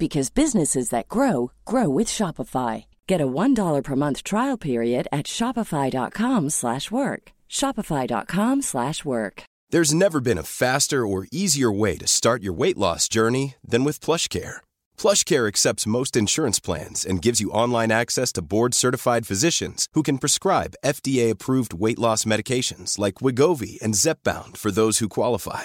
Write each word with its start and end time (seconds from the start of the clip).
because 0.00 0.30
businesses 0.30 0.88
that 0.90 1.08
grow 1.08 1.52
grow 1.64 1.88
with 1.88 2.08
Shopify. 2.08 2.86
Get 3.06 3.20
a 3.20 3.32
$1 3.42 3.84
per 3.84 3.96
month 3.96 4.24
trial 4.24 4.56
period 4.56 5.06
at 5.12 5.26
shopify.com/work. 5.26 7.22
shopify.com/work. 7.48 9.42
There's 9.72 9.94
never 9.94 10.20
been 10.20 10.38
a 10.38 10.42
faster 10.42 11.06
or 11.06 11.28
easier 11.30 11.70
way 11.70 11.96
to 11.98 12.06
start 12.08 12.42
your 12.42 12.52
weight 12.52 12.76
loss 12.76 13.08
journey 13.08 13.54
than 13.64 13.84
with 13.84 14.00
PlushCare. 14.00 14.56
PlushCare 14.98 15.46
accepts 15.46 15.86
most 15.86 16.16
insurance 16.16 16.58
plans 16.58 17.06
and 17.06 17.22
gives 17.22 17.40
you 17.40 17.52
online 17.52 17.92
access 17.92 18.32
to 18.32 18.42
board-certified 18.42 19.28
physicians 19.28 19.86
who 19.94 20.02
can 20.02 20.18
prescribe 20.18 20.74
FDA-approved 20.84 21.72
weight 21.72 22.00
loss 22.00 22.24
medications 22.24 22.98
like 22.98 23.22
Wigovi 23.22 23.80
and 23.80 23.94
Zepbound 23.94 24.56
for 24.56 24.72
those 24.72 24.98
who 24.98 25.08
qualify. 25.08 25.64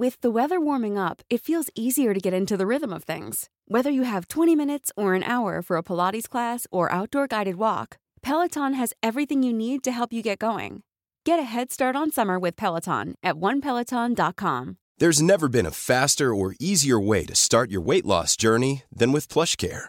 With 0.00 0.20
the 0.20 0.30
weather 0.30 0.60
warming 0.60 0.96
up, 0.96 1.22
it 1.28 1.40
feels 1.40 1.70
easier 1.74 2.14
to 2.14 2.20
get 2.20 2.32
into 2.32 2.56
the 2.56 2.68
rhythm 2.68 2.92
of 2.92 3.02
things. 3.02 3.48
Whether 3.66 3.90
you 3.90 4.04
have 4.04 4.28
20 4.28 4.54
minutes 4.54 4.92
or 4.96 5.14
an 5.14 5.24
hour 5.24 5.60
for 5.60 5.76
a 5.76 5.82
Pilates 5.82 6.28
class 6.28 6.68
or 6.70 6.92
outdoor 6.92 7.26
guided 7.26 7.56
walk, 7.56 7.96
Peloton 8.22 8.74
has 8.74 8.92
everything 9.02 9.42
you 9.42 9.52
need 9.52 9.82
to 9.82 9.90
help 9.90 10.12
you 10.12 10.22
get 10.22 10.38
going. 10.38 10.82
Get 11.24 11.40
a 11.40 11.42
head 11.42 11.72
start 11.72 11.96
on 11.96 12.12
summer 12.12 12.38
with 12.38 12.54
Peloton 12.54 13.16
at 13.24 13.34
onepeloton.com. 13.40 14.76
There's 14.98 15.20
never 15.20 15.48
been 15.48 15.66
a 15.66 15.72
faster 15.72 16.32
or 16.32 16.54
easier 16.60 17.00
way 17.00 17.24
to 17.24 17.34
start 17.34 17.68
your 17.68 17.80
weight 17.80 18.06
loss 18.06 18.36
journey 18.36 18.82
than 18.92 19.10
with 19.10 19.26
PlushCare. 19.26 19.88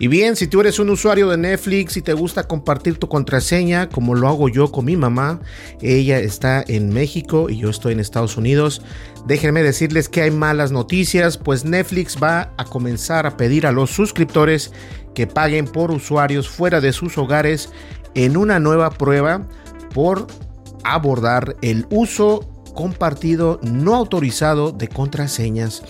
Y 0.00 0.08
bien, 0.08 0.34
si 0.34 0.46
tú 0.46 0.62
eres 0.62 0.78
un 0.78 0.88
usuario 0.88 1.28
de 1.28 1.36
Netflix 1.36 1.98
y 1.98 2.00
te 2.00 2.14
gusta 2.14 2.44
compartir 2.44 2.96
tu 2.96 3.06
contraseña, 3.06 3.90
como 3.90 4.14
lo 4.14 4.28
hago 4.28 4.48
yo 4.48 4.72
con 4.72 4.86
mi 4.86 4.96
mamá, 4.96 5.42
ella 5.82 6.18
está 6.20 6.64
en 6.66 6.88
México 6.88 7.50
y 7.50 7.58
yo 7.58 7.68
estoy 7.68 7.92
en 7.92 8.00
Estados 8.00 8.38
Unidos, 8.38 8.80
déjenme 9.26 9.62
decirles 9.62 10.08
que 10.08 10.22
hay 10.22 10.30
malas 10.30 10.72
noticias, 10.72 11.36
pues 11.36 11.66
Netflix 11.66 12.16
va 12.16 12.54
a 12.56 12.64
comenzar 12.64 13.26
a 13.26 13.36
pedir 13.36 13.66
a 13.66 13.72
los 13.72 13.90
suscriptores 13.90 14.72
que 15.14 15.26
paguen 15.26 15.66
por 15.66 15.90
usuarios 15.90 16.48
fuera 16.48 16.80
de 16.80 16.94
sus 16.94 17.18
hogares 17.18 17.68
en 18.14 18.38
una 18.38 18.58
nueva 18.58 18.88
prueba 18.88 19.46
por 19.92 20.26
abordar 20.82 21.56
el 21.60 21.86
uso 21.90 22.48
compartido 22.74 23.60
no 23.62 23.96
autorizado 23.96 24.72
de 24.72 24.88
contraseñas. 24.88 25.82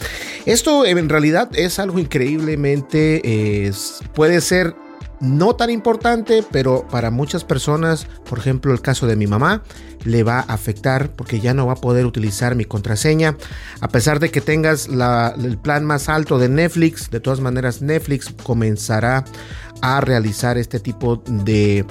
Esto 0.46 0.86
en 0.86 1.08
realidad 1.08 1.50
es 1.54 1.78
algo 1.78 1.98
increíblemente, 1.98 3.66
es, 3.66 4.00
puede 4.14 4.40
ser 4.40 4.74
no 5.20 5.54
tan 5.54 5.68
importante, 5.68 6.42
pero 6.50 6.86
para 6.88 7.10
muchas 7.10 7.44
personas, 7.44 8.06
por 8.24 8.38
ejemplo 8.38 8.72
el 8.72 8.80
caso 8.80 9.06
de 9.06 9.16
mi 9.16 9.26
mamá, 9.26 9.62
le 10.04 10.22
va 10.22 10.38
a 10.38 10.54
afectar 10.54 11.10
porque 11.10 11.40
ya 11.40 11.52
no 11.52 11.66
va 11.66 11.74
a 11.74 11.76
poder 11.76 12.06
utilizar 12.06 12.54
mi 12.54 12.64
contraseña. 12.64 13.36
A 13.80 13.88
pesar 13.88 14.18
de 14.18 14.30
que 14.30 14.40
tengas 14.40 14.88
el 14.88 15.58
plan 15.58 15.84
más 15.84 16.08
alto 16.08 16.38
de 16.38 16.48
Netflix, 16.48 17.10
de 17.10 17.20
todas 17.20 17.40
maneras 17.40 17.82
Netflix 17.82 18.34
comenzará 18.42 19.24
a 19.82 20.00
realizar 20.00 20.56
este 20.56 20.80
tipo 20.80 21.22
de 21.26 21.84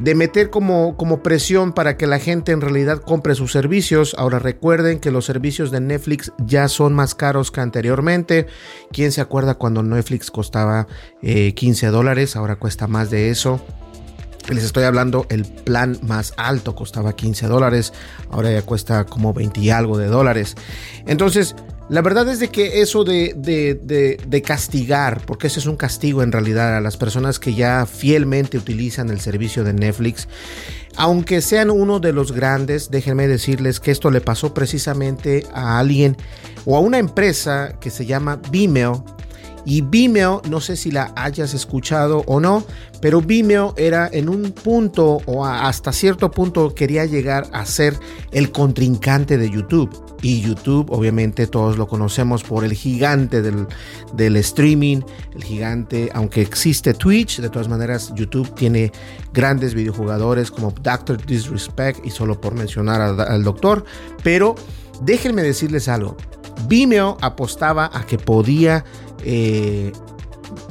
de 0.00 0.14
meter 0.14 0.50
como, 0.50 0.96
como 0.96 1.22
presión 1.22 1.72
para 1.72 1.96
que 1.96 2.06
la 2.06 2.18
gente 2.18 2.52
en 2.52 2.62
realidad 2.62 3.02
compre 3.02 3.34
sus 3.34 3.52
servicios. 3.52 4.14
Ahora 4.18 4.38
recuerden 4.38 4.98
que 4.98 5.10
los 5.10 5.26
servicios 5.26 5.70
de 5.70 5.80
Netflix 5.80 6.32
ya 6.38 6.68
son 6.68 6.94
más 6.94 7.14
caros 7.14 7.50
que 7.50 7.60
anteriormente. 7.60 8.46
¿Quién 8.92 9.12
se 9.12 9.20
acuerda 9.20 9.54
cuando 9.54 9.82
Netflix 9.82 10.30
costaba 10.30 10.86
15 11.22 11.86
eh, 11.86 11.90
dólares? 11.90 12.34
Ahora 12.34 12.56
cuesta 12.56 12.86
más 12.86 13.10
de 13.10 13.30
eso. 13.30 13.60
Les 14.48 14.64
estoy 14.64 14.84
hablando, 14.84 15.26
el 15.28 15.44
plan 15.44 15.98
más 16.02 16.32
alto 16.36 16.74
costaba 16.74 17.14
15 17.14 17.46
dólares, 17.46 17.92
ahora 18.30 18.50
ya 18.50 18.62
cuesta 18.62 19.04
como 19.04 19.32
20 19.34 19.60
y 19.60 19.70
algo 19.70 19.98
de 19.98 20.06
dólares. 20.06 20.56
Entonces, 21.06 21.54
la 21.90 22.02
verdad 22.02 22.28
es 22.28 22.38
de 22.38 22.50
que 22.50 22.82
eso 22.82 23.02
de, 23.02 23.34
de, 23.34 24.42
castigar, 24.42 25.26
porque 25.26 25.48
ese 25.48 25.58
es 25.58 25.66
un 25.66 25.76
castigo 25.76 26.22
en 26.22 26.30
realidad 26.30 26.76
a 26.76 26.80
las 26.80 26.96
personas 26.96 27.40
que 27.40 27.52
ya 27.52 27.84
fielmente 27.84 28.56
utilizan 28.58 29.10
el 29.10 29.20
servicio 29.20 29.64
de 29.64 29.72
Netflix, 29.72 30.28
aunque 30.94 31.40
sean 31.40 31.68
uno 31.68 31.98
de 31.98 32.12
los 32.12 32.30
grandes, 32.30 32.92
déjenme 32.92 33.26
decirles 33.26 33.80
que 33.80 33.90
esto 33.90 34.12
le 34.12 34.20
pasó 34.20 34.54
precisamente 34.54 35.44
a 35.52 35.80
alguien 35.80 36.16
o 36.64 36.76
a 36.76 36.80
una 36.80 36.98
empresa 36.98 37.74
que 37.80 37.90
se 37.90 38.06
llama 38.06 38.40
Vimeo 38.52 39.04
Y 39.70 39.82
Vimeo, 39.82 40.42
no 40.50 40.58
sé 40.58 40.74
si 40.74 40.90
la 40.90 41.12
hayas 41.14 41.54
escuchado 41.54 42.24
o 42.26 42.40
no, 42.40 42.64
pero 43.00 43.20
Vimeo 43.20 43.72
era 43.76 44.10
en 44.12 44.28
un 44.28 44.50
punto 44.50 45.18
o 45.26 45.46
hasta 45.46 45.92
cierto 45.92 46.32
punto 46.32 46.74
quería 46.74 47.06
llegar 47.06 47.46
a 47.52 47.64
ser 47.64 47.96
el 48.32 48.50
contrincante 48.50 49.38
de 49.38 49.48
YouTube. 49.48 49.88
Y 50.22 50.40
YouTube, 50.40 50.90
obviamente 50.90 51.46
todos 51.46 51.78
lo 51.78 51.86
conocemos 51.86 52.42
por 52.42 52.64
el 52.64 52.72
gigante 52.72 53.42
del, 53.42 54.36
streaming, 54.38 55.02
el 55.36 55.44
gigante, 55.44 56.10
aunque 56.14 56.42
existe 56.42 56.92
Twitch, 56.92 57.38
de 57.38 57.48
todas 57.48 57.68
maneras 57.68 58.12
YouTube 58.16 58.52
tiene 58.56 58.90
grandes 59.32 59.74
videojugadores 59.74 60.50
como 60.50 60.72
Doctor 60.72 61.24
Disrespect 61.24 62.04
y 62.04 62.10
solo 62.10 62.40
por 62.40 62.56
mencionar 62.56 63.00
al 63.00 63.44
doctor, 63.44 63.84
pero 64.24 64.56
déjenme 65.00 65.44
decirles 65.44 65.86
algo. 65.86 66.16
Vimeo 66.66 67.16
apostaba 67.20 67.90
a 67.92 68.04
que 68.04 68.18
podía 68.18 68.84
eh, 69.24 69.92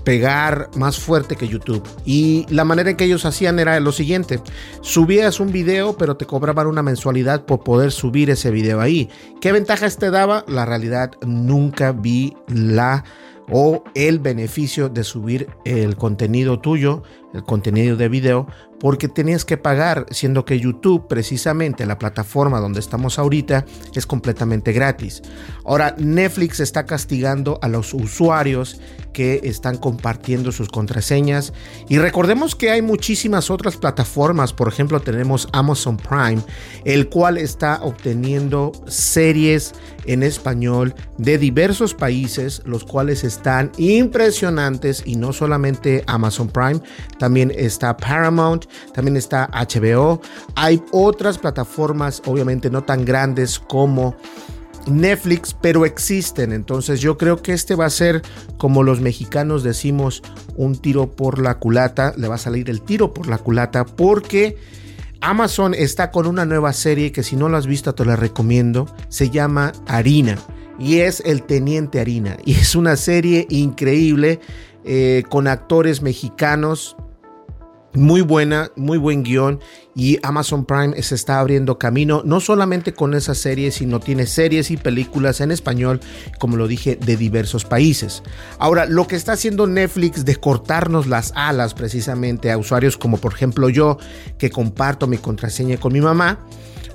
pegar 0.03 0.69
más 0.75 0.99
fuerte 0.99 1.35
que 1.35 1.47
YouTube. 1.47 1.83
Y 2.05 2.45
la 2.49 2.63
manera 2.63 2.89
en 2.89 2.97
que 2.97 3.05
ellos 3.05 3.25
hacían 3.25 3.59
era 3.59 3.79
lo 3.79 3.91
siguiente. 3.91 4.39
Subías 4.81 5.39
un 5.39 5.51
video, 5.51 5.97
pero 5.97 6.17
te 6.17 6.25
cobraban 6.25 6.67
una 6.67 6.83
mensualidad 6.83 7.45
por 7.45 7.63
poder 7.63 7.91
subir 7.91 8.29
ese 8.29 8.51
video 8.51 8.81
ahí. 8.81 9.09
¿Qué 9.41 9.51
ventajas 9.51 9.97
te 9.97 10.11
daba? 10.11 10.45
La 10.47 10.65
realidad 10.65 11.11
nunca 11.25 11.91
vi 11.91 12.35
la 12.47 13.03
o 13.51 13.83
el 13.95 14.19
beneficio 14.19 14.89
de 14.89 15.03
subir 15.03 15.47
el 15.65 15.95
contenido 15.95 16.59
tuyo, 16.59 17.03
el 17.33 17.43
contenido 17.43 17.97
de 17.97 18.07
video, 18.07 18.47
porque 18.79 19.07
tenías 19.07 19.45
que 19.45 19.57
pagar, 19.57 20.05
siendo 20.11 20.45
que 20.45 20.59
YouTube, 20.59 21.07
precisamente 21.07 21.85
la 21.85 21.97
plataforma 21.97 22.59
donde 22.59 22.79
estamos 22.79 23.19
ahorita, 23.19 23.65
es 23.93 24.05
completamente 24.05 24.71
gratis. 24.71 25.21
Ahora, 25.65 25.95
Netflix 25.97 26.59
está 26.59 26.85
castigando 26.85 27.59
a 27.61 27.67
los 27.67 27.93
usuarios 27.93 28.79
que 29.13 29.41
están 29.43 29.77
compartiendo 29.77 30.51
sus 30.51 30.69
contraseñas. 30.69 31.53
Y 31.89 31.97
recordemos 31.97 32.55
que 32.55 32.69
hay 32.69 32.81
muchísimas 32.81 33.49
otras 33.49 33.75
plataformas, 33.77 34.53
por 34.53 34.67
ejemplo, 34.67 34.99
tenemos 35.01 35.47
Amazon 35.51 35.97
Prime, 35.97 36.41
el 36.85 37.09
cual 37.09 37.37
está 37.37 37.81
obteniendo 37.81 38.71
series 38.87 39.73
en 40.09 40.23
español 40.23 40.95
de 41.19 41.37
diversos 41.37 41.93
países, 41.93 42.63
los 42.65 42.83
cuales 42.83 43.23
están 43.23 43.71
impresionantes 43.77 45.03
y 45.05 45.15
no 45.15 45.33
solamente 45.33 46.03
Amazon 46.07 46.47
Prime, 46.47 46.81
también 47.19 47.53
está 47.55 47.95
Paramount, 47.95 48.65
también 48.91 49.15
está 49.17 49.47
HBO. 49.53 50.19
Hay 50.55 50.81
otras 50.91 51.37
plataformas, 51.37 52.23
obviamente 52.25 52.71
no 52.71 52.83
tan 52.83 53.05
grandes 53.05 53.59
como 53.59 54.15
Netflix, 54.87 55.55
pero 55.61 55.85
existen. 55.85 56.53
Entonces 56.53 57.01
yo 57.01 57.19
creo 57.19 57.43
que 57.43 57.53
este 57.53 57.75
va 57.75 57.85
a 57.85 57.91
ser, 57.91 58.23
como 58.57 58.81
los 58.81 59.01
mexicanos 59.01 59.61
decimos, 59.61 60.23
un 60.55 60.75
tiro 60.75 61.11
por 61.11 61.39
la 61.39 61.59
culata. 61.59 62.13
Le 62.17 62.27
va 62.27 62.35
a 62.35 62.39
salir 62.39 62.71
el 62.71 62.81
tiro 62.81 63.13
por 63.13 63.27
la 63.27 63.37
culata 63.37 63.85
porque 63.85 64.57
Amazon 65.21 65.73
está 65.73 66.11
con 66.11 66.27
una 66.27 66.45
nueva 66.45 66.71
serie 66.73 67.11
que 67.11 67.23
si 67.23 67.35
no 67.35 67.49
la 67.49 67.57
has 67.57 67.67
visto 67.67 67.93
te 67.93 68.05
la 68.05 68.15
recomiendo. 68.15 68.87
Se 69.09 69.29
llama 69.29 69.73
Harina 69.87 70.37
y 70.79 70.99
es 70.99 71.21
El 71.25 71.43
Teniente 71.43 71.99
Harina. 71.99 72.37
Y 72.45 72.53
es 72.55 72.75
una 72.75 72.95
serie 72.95 73.45
increíble 73.49 74.39
eh, 74.85 75.23
con 75.29 75.47
actores 75.47 76.01
mexicanos 76.01 76.95
muy 77.93 78.21
buena, 78.21 78.71
muy 78.75 78.97
buen 78.97 79.23
guion 79.23 79.59
y 79.95 80.19
Amazon 80.23 80.65
Prime 80.65 81.01
se 81.01 81.15
está 81.15 81.39
abriendo 81.39 81.77
camino, 81.77 82.21
no 82.23 82.39
solamente 82.39 82.93
con 82.93 83.13
esa 83.13 83.35
serie, 83.35 83.71
sino 83.71 83.99
tiene 83.99 84.27
series 84.27 84.71
y 84.71 84.77
películas 84.77 85.41
en 85.41 85.51
español, 85.51 85.99
como 86.39 86.55
lo 86.55 86.67
dije, 86.67 86.95
de 86.95 87.17
diversos 87.17 87.65
países. 87.65 88.23
Ahora, 88.59 88.85
lo 88.85 89.07
que 89.07 89.15
está 89.15 89.33
haciendo 89.33 89.67
Netflix 89.67 90.23
de 90.25 90.35
cortarnos 90.35 91.07
las 91.07 91.33
alas 91.35 91.73
precisamente 91.73 92.51
a 92.51 92.57
usuarios 92.57 92.97
como 92.97 93.17
por 93.17 93.33
ejemplo 93.33 93.69
yo, 93.69 93.97
que 94.37 94.49
comparto 94.49 95.07
mi 95.07 95.17
contraseña 95.17 95.77
con 95.77 95.91
mi 95.93 96.01
mamá, 96.01 96.39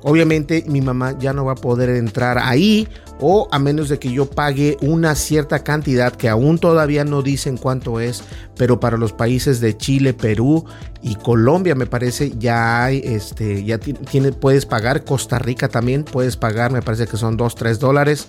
obviamente 0.04 0.64
mi 0.68 0.80
mamá 0.80 1.18
ya 1.18 1.32
no 1.32 1.44
va 1.44 1.52
a 1.52 1.56
poder 1.56 1.88
entrar 1.90 2.38
ahí 2.38 2.86
o 3.20 3.48
a 3.50 3.58
menos 3.58 3.88
de 3.88 3.98
que 3.98 4.12
yo 4.12 4.26
pague 4.28 4.76
una 4.82 5.14
cierta 5.14 5.64
cantidad 5.64 6.12
que 6.12 6.28
aún 6.28 6.58
todavía 6.58 7.04
no 7.04 7.22
dicen 7.22 7.56
cuánto 7.56 8.00
es, 8.00 8.22
pero 8.56 8.80
para 8.80 8.98
los 8.98 9.12
países 9.12 9.60
de 9.60 9.76
Chile, 9.76 10.12
Perú 10.12 10.64
y 11.02 11.14
Colombia 11.16 11.74
me 11.74 11.86
parece 11.86 12.32
ya 12.38 12.84
hay, 12.84 13.00
este, 13.04 13.64
ya 13.64 13.78
tiene, 13.78 14.32
puedes 14.32 14.66
pagar, 14.66 15.04
Costa 15.04 15.38
Rica 15.38 15.68
también 15.68 16.04
puedes 16.04 16.36
pagar, 16.36 16.70
me 16.70 16.82
parece 16.82 17.06
que 17.06 17.16
son 17.16 17.36
2, 17.36 17.54
3 17.54 17.78
dólares, 17.78 18.28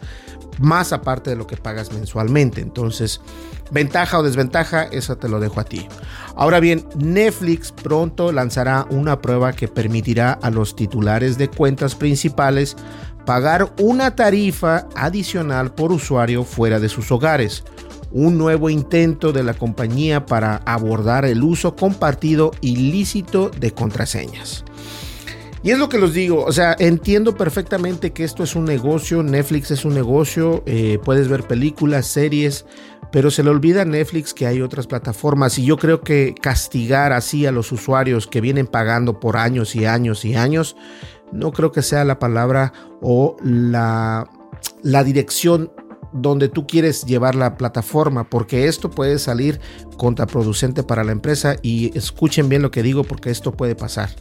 más 0.60 0.94
aparte 0.94 1.30
de 1.30 1.36
lo 1.36 1.48
que 1.48 1.57
pagas 1.57 1.92
mensualmente. 1.92 2.62
Entonces, 2.62 3.22
ventaja 3.72 4.19
o 4.19 4.24
desventaja, 4.24 4.84
eso 4.84 5.18
te 5.18 5.30
lo 5.30 5.40
dejo 5.40 5.60
a 5.60 5.63
ti. 5.63 5.88
Ahora 6.36 6.60
bien, 6.60 6.86
Netflix 6.96 7.72
pronto 7.72 8.31
lanzará 8.31 8.86
una 8.90 9.22
prueba 9.22 9.54
que 9.54 9.68
permitirá 9.68 10.34
a 10.34 10.50
los 10.50 10.75
titulares 10.75 11.38
de 11.38 11.50
cuentas 11.50 11.96
principales 11.96 12.75
pagar 13.25 13.74
una 13.80 14.16
tarifa 14.16 14.88
adicional 14.96 15.74
por 15.74 15.92
usuario 15.92 16.44
fuera 16.44 16.80
de 16.80 16.90
sus 16.90 17.12
hogares. 17.12 17.63
Un 18.12 18.38
nuevo 18.38 18.69
intento 18.69 19.34
de 19.34 19.44
la 19.44 19.56
compañía 19.56 20.25
para 20.25 20.57
abordar 20.66 21.25
el 21.25 21.44
uso 21.44 21.75
compartido 21.75 22.52
ilícito 22.62 23.50
de 23.50 23.72
contraseñas. 23.72 24.63
Y 25.65 25.71
es 25.71 25.79
lo 25.79 25.89
que 25.89 25.97
les 25.97 26.13
digo, 26.13 26.45
o 26.45 26.51
sea, 26.51 26.75
entiendo 26.77 27.35
perfectamente 27.35 28.13
que 28.13 28.23
esto 28.23 28.44
es 28.44 28.56
un 28.56 28.65
negocio, 28.65 29.23
Netflix 29.23 29.71
es 29.71 29.83
un 29.83 29.95
negocio, 29.95 30.62
eh, 30.67 31.00
puedes 31.03 31.27
ver 31.27 31.41
películas, 31.41 32.06
series, 32.06 32.67
pero 33.12 33.31
se 33.31 33.41
le 33.41 33.50
olvida 33.50 33.81
a 33.81 33.85
Netflix 33.85 34.35
que 34.35 34.45
hay 34.45 34.62
otras 34.62 34.85
plataformas 34.85 35.57
y 35.57 35.65
yo 35.65 35.77
creo 35.77 36.01
que 36.01 36.35
castigar 36.39 37.13
así 37.13 37.47
a 37.47 37.51
los 37.51 37.71
usuarios 37.71 38.27
que 38.27 38.41
vienen 38.41 38.67
pagando 38.67 39.19
por 39.19 39.38
años 39.38 39.75
y 39.75 39.85
años 39.85 40.23
y 40.23 40.35
años 40.35 40.75
no 41.31 41.51
creo 41.51 41.71
que 41.71 41.81
sea 41.81 42.06
la 42.06 42.19
palabra 42.19 42.71
o 43.01 43.35
la, 43.44 44.29
la 44.83 45.03
dirección 45.03 45.71
donde 46.13 46.47
tú 46.47 46.68
quieres 46.68 47.06
llevar 47.06 47.33
la 47.33 47.57
plataforma, 47.57 48.29
porque 48.29 48.68
esto 48.68 48.91
puede 48.91 49.18
salir 49.18 49.59
contraproducente 49.97 50.83
para 50.83 51.03
la 51.03 51.11
empresa 51.11 51.56
y 51.63 51.97
escuchen 51.97 52.50
bien 52.50 52.61
lo 52.61 52.69
que 52.69 52.83
digo 52.83 53.03
porque 53.03 53.31
esto 53.31 53.51
puede 53.51 53.75
pasar. 53.75 54.11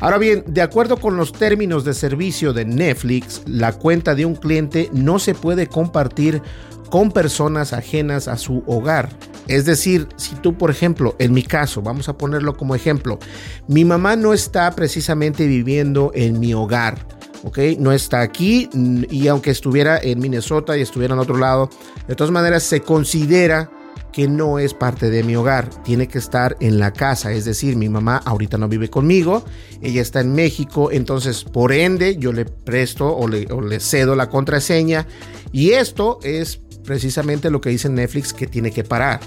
Ahora 0.00 0.18
bien, 0.18 0.44
de 0.46 0.62
acuerdo 0.62 0.98
con 0.98 1.16
los 1.16 1.32
términos 1.32 1.84
de 1.84 1.92
servicio 1.92 2.52
de 2.52 2.64
Netflix, 2.64 3.42
la 3.46 3.72
cuenta 3.72 4.14
de 4.14 4.26
un 4.26 4.36
cliente 4.36 4.88
no 4.92 5.18
se 5.18 5.34
puede 5.34 5.66
compartir 5.66 6.40
con 6.88 7.10
personas 7.10 7.72
ajenas 7.72 8.28
a 8.28 8.36
su 8.36 8.62
hogar. 8.66 9.10
Es 9.48 9.64
decir, 9.64 10.06
si 10.16 10.36
tú, 10.36 10.56
por 10.56 10.70
ejemplo, 10.70 11.16
en 11.18 11.32
mi 11.32 11.42
caso, 11.42 11.82
vamos 11.82 12.08
a 12.08 12.16
ponerlo 12.16 12.56
como 12.56 12.74
ejemplo, 12.74 13.18
mi 13.66 13.84
mamá 13.84 14.14
no 14.14 14.32
está 14.32 14.70
precisamente 14.70 15.46
viviendo 15.46 16.12
en 16.14 16.38
mi 16.38 16.54
hogar. 16.54 17.04
¿ok? 17.42 17.58
No 17.78 17.92
está 17.92 18.20
aquí 18.20 18.68
y 19.10 19.26
aunque 19.28 19.50
estuviera 19.50 19.98
en 19.98 20.20
Minnesota 20.20 20.76
y 20.76 20.82
estuviera 20.82 21.14
en 21.14 21.20
otro 21.20 21.36
lado, 21.36 21.70
de 22.06 22.14
todas 22.14 22.32
maneras 22.32 22.62
se 22.62 22.80
considera 22.82 23.70
que 24.18 24.26
no 24.26 24.58
es 24.58 24.74
parte 24.74 25.10
de 25.10 25.22
mi 25.22 25.36
hogar, 25.36 25.70
tiene 25.84 26.08
que 26.08 26.18
estar 26.18 26.56
en 26.58 26.80
la 26.80 26.92
casa, 26.92 27.30
es 27.30 27.44
decir, 27.44 27.76
mi 27.76 27.88
mamá 27.88 28.20
ahorita 28.24 28.58
no 28.58 28.66
vive 28.66 28.90
conmigo, 28.90 29.44
ella 29.80 30.02
está 30.02 30.18
en 30.18 30.34
México, 30.34 30.90
entonces 30.90 31.44
por 31.44 31.70
ende 31.70 32.16
yo 32.16 32.32
le 32.32 32.44
presto 32.44 33.16
o 33.16 33.28
le, 33.28 33.78
cedo 33.78 34.16
la 34.16 34.28
contraseña 34.28 35.06
y 35.52 35.70
esto 35.70 36.18
es 36.24 36.56
precisamente 36.84 37.48
lo 37.48 37.60
que 37.60 37.70
dice 37.70 37.88
Netflix 37.88 38.32
que 38.32 38.48
tiene 38.48 38.72
que 38.72 38.82
parar. 38.82 39.20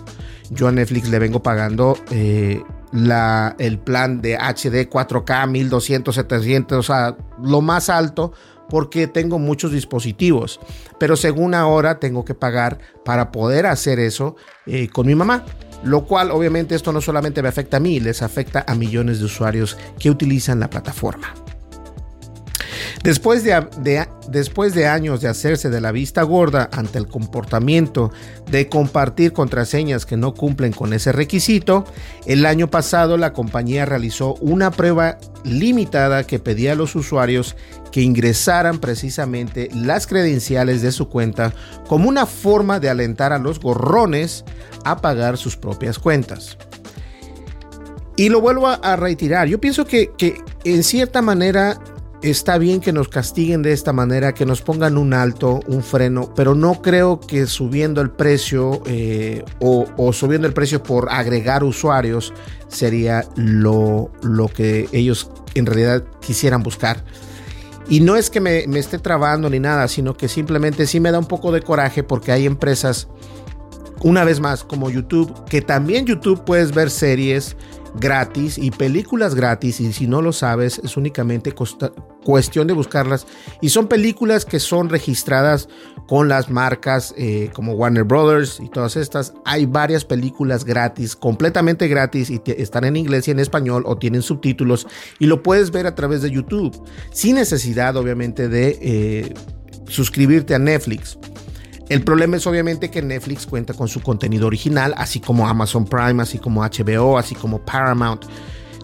Yo 0.49 0.67
a 0.67 0.73
Netflix 0.73 1.07
le 1.07 1.19
vengo 1.19 1.41
pagando 1.41 1.97
eh, 2.09 2.61
la, 2.91 3.55
el 3.59 3.79
plan 3.79 4.21
de 4.21 4.35
HD 4.35 4.89
4K 4.89 5.47
1200, 5.47 6.13
700, 6.13 6.77
o 6.77 6.83
sea, 6.83 7.15
lo 7.41 7.61
más 7.61 7.87
alto 7.87 8.33
porque 8.71 9.07
tengo 9.07 9.37
muchos 9.37 9.73
dispositivos. 9.73 10.61
Pero 10.97 11.17
según 11.17 11.53
ahora 11.53 11.99
tengo 11.99 12.23
que 12.23 12.33
pagar 12.33 12.79
para 13.03 13.29
poder 13.29 13.65
hacer 13.65 13.99
eso 13.99 14.37
eh, 14.65 14.87
con 14.87 15.05
mi 15.05 15.13
mamá. 15.13 15.43
Lo 15.83 16.05
cual 16.05 16.31
obviamente 16.31 16.73
esto 16.73 16.93
no 16.93 17.01
solamente 17.01 17.41
me 17.41 17.49
afecta 17.49 17.77
a 17.77 17.79
mí, 17.81 17.99
les 17.99 18.21
afecta 18.21 18.63
a 18.65 18.75
millones 18.75 19.19
de 19.19 19.25
usuarios 19.25 19.77
que 19.99 20.09
utilizan 20.09 20.61
la 20.61 20.69
plataforma. 20.69 21.33
Después 23.03 23.43
de, 23.43 24.07
después 24.29 24.75
de 24.75 24.85
años 24.85 25.21
de 25.21 25.27
hacerse 25.27 25.71
de 25.71 25.81
la 25.81 25.91
vista 25.91 26.21
gorda 26.21 26.69
ante 26.71 26.99
el 26.99 27.07
comportamiento 27.07 28.11
de 28.51 28.69
compartir 28.69 29.33
contraseñas 29.33 30.05
que 30.05 30.17
no 30.17 30.35
cumplen 30.35 30.71
con 30.71 30.93
ese 30.93 31.11
requisito, 31.11 31.83
el 32.27 32.45
año 32.45 32.69
pasado 32.69 33.17
la 33.17 33.33
compañía 33.33 33.85
realizó 33.85 34.35
una 34.35 34.69
prueba 34.69 35.17
limitada 35.43 36.25
que 36.25 36.37
pedía 36.37 36.73
a 36.73 36.75
los 36.75 36.95
usuarios 36.95 37.55
que 37.91 38.01
ingresaran 38.01 38.77
precisamente 38.77 39.69
las 39.73 40.05
credenciales 40.05 40.83
de 40.83 40.91
su 40.91 41.09
cuenta 41.09 41.53
como 41.87 42.07
una 42.07 42.27
forma 42.27 42.79
de 42.79 42.91
alentar 42.91 43.33
a 43.33 43.39
los 43.39 43.59
gorrones 43.59 44.45
a 44.85 45.01
pagar 45.01 45.37
sus 45.37 45.57
propias 45.57 45.97
cuentas. 45.97 46.55
Y 48.15 48.29
lo 48.29 48.41
vuelvo 48.41 48.67
a, 48.67 48.95
retirar. 48.97 49.47
Yo 49.47 49.59
pienso 49.59 49.85
que 49.85 50.11
en 50.63 50.83
cierta 50.83 51.23
manera 51.23 51.79
está 52.21 52.57
bien 52.57 52.81
que 52.81 52.93
nos 52.93 53.07
castiguen 53.07 53.61
de 53.61 53.73
esta 53.73 53.93
manera, 53.93 54.33
que 54.33 54.45
nos 54.45 54.61
pongan 54.61 54.97
un 54.97 55.13
alto, 55.13 55.59
un 55.67 55.83
freno, 55.83 56.33
pero 56.35 56.53
no 56.55 56.81
creo 56.81 57.19
que 57.19 57.47
subiendo 57.47 58.01
el 58.01 58.11
precio 58.11 58.81
eh, 58.85 59.43
o, 59.59 60.13
subiendo 60.13 60.47
el 60.47 60.53
precio 60.53 60.83
por 60.83 61.09
agregar 61.09 61.63
usuarios 61.63 62.33
sería 62.67 63.25
lo, 63.35 64.11
lo, 64.21 64.47
que 64.47 64.87
ellos 64.91 65.31
en 65.55 65.65
realidad 65.65 66.03
quisieran 66.19 66.63
buscar. 66.63 67.03
Y 67.89 67.99
no 67.99 68.15
es 68.15 68.29
que 68.29 68.39
me, 68.39 68.65
me 68.67 68.79
esté 68.79 68.99
trabando 68.99 69.49
ni 69.49 69.59
nada, 69.59 69.87
sino 69.87 70.15
que 70.15 70.27
simplemente 70.27 70.85
sí 70.85 70.99
me 70.99 71.11
da 71.11 71.19
un 71.19 71.27
poco 71.27 71.51
de 71.51 71.61
coraje 71.61 72.03
porque 72.03 72.31
hay 72.31 72.45
empresas, 72.45 73.07
una 74.01 74.23
vez 74.23 74.39
más, 74.39 74.63
como 74.63 74.89
YouTube, 74.89 75.45
que 75.45 75.61
también 75.61 76.05
YouTube 76.05 76.45
puedes 76.45 76.73
ver 76.73 76.91
series 76.91 77.57
gratis 77.99 78.57
y 78.57 78.71
películas 78.71 79.35
gratis 79.35 79.79
y 79.79 79.91
si 79.93 80.07
no 80.07 80.21
lo 80.21 80.31
sabes 80.31 80.79
es 80.83 80.97
únicamente 80.97 81.53
cuestión 82.23 82.67
de 82.67 82.73
buscarlas. 82.73 83.27
Y 83.61 83.69
son 83.69 83.87
películas 83.87 84.45
que 84.45 84.59
son 84.59 84.89
registradas 84.89 85.67
con 86.07 86.27
las 86.27 86.49
marcas 86.49 87.13
eh, 87.17 87.49
como 87.53 87.73
Warner 87.73 88.03
Brothers 88.03 88.59
y 88.59 88.69
todas 88.69 88.95
estas. 88.95 89.33
Hay 89.45 89.65
varias 89.65 90.05
películas 90.05 90.65
gratis 90.65 91.15
completamente 91.15 91.87
gratis 91.87 92.29
y 92.29 92.41
están 92.45 92.85
en 92.85 92.95
inglés 92.95 93.27
y 93.27 93.31
en 93.31 93.39
español 93.39 93.83
o 93.85 93.97
tienen 93.97 94.21
subtítulos 94.21 94.87
y 95.19 95.25
lo 95.25 95.43
puedes 95.43 95.71
ver 95.71 95.87
a 95.87 95.95
través 95.95 96.21
de 96.21 96.31
YouTube 96.31 96.81
sin 97.11 97.35
necesidad 97.35 97.95
obviamente 97.97 98.47
de 98.47 98.77
eh, 98.81 99.33
suscribirte 99.87 100.55
a 100.55 100.59
Netflix 100.59 101.17
el 101.89 102.03
problema 102.03 102.37
es 102.37 102.47
obviamente 102.47 102.89
que 102.89 103.01
Netflix 103.01 103.45
cuenta 103.45 103.73
con 103.73 103.87
su 103.87 104.01
contenido 104.01 104.47
original, 104.47 104.93
así 104.97 105.19
como 105.19 105.47
Amazon 105.47 105.85
Prime, 105.85 106.21
así 106.21 106.37
como 106.37 106.63
HBO, 106.63 107.17
así 107.17 107.35
como 107.35 107.59
Paramount, 107.63 108.25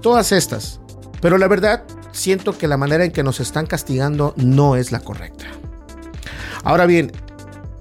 todas 0.01 0.31
estas. 0.31 0.79
Pero 1.21 1.37
la 1.37 1.47
verdad, 1.47 1.83
siento 2.11 2.57
que 2.57 2.67
la 2.67 2.77
manera 2.77 3.05
en 3.05 3.11
que 3.11 3.23
nos 3.23 3.39
están 3.39 3.65
castigando 3.65 4.33
no 4.37 4.75
es 4.75 4.91
la 4.91 4.99
correcta. 4.99 5.45
Ahora 6.63 6.85
bien, 6.85 7.11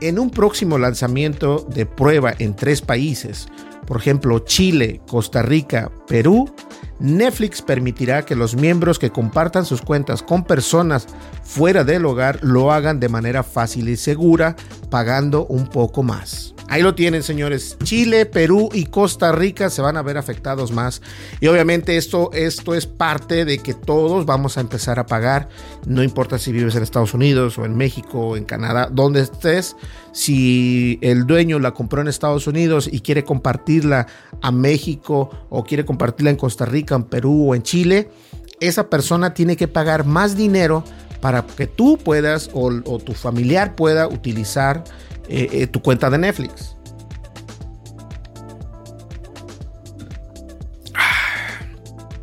en 0.01 0.19
un 0.19 0.31
próximo 0.31 0.79
lanzamiento 0.79 1.67
de 1.69 1.87
prueba 1.87 2.35
en 2.39 2.55
tres 2.55 2.83
países, 2.83 3.49
por 3.87 3.97
ejemplo 3.97 4.41
Chile, 4.41 5.01
Costa 5.09 5.43
Rica, 5.43 5.91
Perú, 6.07 6.53
Netflix 6.99 7.63
permitirá 7.63 8.25
que 8.25 8.35
los 8.35 8.57
miembros 8.57 8.99
que 8.99 9.11
compartan 9.11 9.65
sus 9.65 9.83
cuentas 9.83 10.23
con 10.23 10.45
personas 10.45 11.07
fuera 11.43 11.85
del 11.85 12.07
hogar 12.07 12.39
lo 12.43 12.73
hagan 12.73 13.01
de 13.01 13.09
manera 13.09 13.43
fácil 13.43 13.89
y 13.89 13.97
segura, 13.97 14.57
pagando 14.91 15.47
un 15.47 15.67
poco 15.69 16.03
más. 16.03 16.56
Ahí 16.69 16.83
lo 16.83 16.97
tienen, 16.97 17.23
señores. 17.23 17.77
Chile, 17.85 18.27
Perú 18.27 18.71
y 18.73 18.87
Costa 18.87 19.31
Rica 19.31 19.71
se 19.71 19.83
van 19.83 19.97
a 19.97 20.03
ver 20.03 20.19
afectados 20.19 20.73
más. 20.73 21.01
Y 21.41 21.47
obviamente 21.47 21.97
esto, 21.97 22.31
esto 22.33 22.75
es 22.75 22.87
parte 22.87 23.45
de 23.45 23.59
que 23.59 23.73
todos 23.73 24.27
vamos 24.27 24.59
a 24.59 24.63
empezar 24.63 24.99
a 24.99 25.07
pagar. 25.07 25.49
No 25.87 26.03
importa 26.03 26.39
si 26.39 26.51
vives 26.51 26.75
en 26.75 26.83
Estados 26.83 27.15
Unidos 27.15 27.57
o 27.59 27.65
en 27.65 27.77
México 27.77 28.19
o 28.19 28.37
en 28.37 28.45
Canadá, 28.45 28.89
donde 28.91 29.21
estés. 29.21 29.77
Si 30.11 30.99
el 31.03 31.27
dueño 31.27 31.61
la 31.61 31.73
compró 31.73 32.01
en 32.01 32.09
Estados 32.09 32.49
Unidos 32.49 32.89
y 32.91 33.01
quiere 33.01 33.23
compartirla 33.23 34.09
a 34.43 34.51
México 34.51 35.31
o 35.49 35.63
quiere 35.63 35.85
compartirla 35.85 36.31
en 36.31 36.37
Costa 36.37 36.65
Rica, 36.65 36.97
en 36.97 37.05
Perú 37.05 37.51
o 37.51 37.55
en 37.55 37.63
Chile, 37.63 38.11
esa 38.59 38.91
persona 38.91 39.35
tiene 39.35 39.57
que 39.57 39.69
pagar 39.69 40.05
más 40.05 40.37
dinero 40.37 40.83
para 41.21 41.47
que 41.47 41.67
tú 41.67 41.97
puedas 41.97 42.51
o, 42.53 42.67
o 42.67 42.99
tu 42.99 43.13
familiar 43.13 43.77
pueda 43.77 44.09
utilizar 44.09 44.85
eh, 45.29 45.49
eh, 45.53 45.67
tu 45.67 45.81
cuenta 45.83 46.11
de 46.11 46.19
Netflix. 46.19 46.77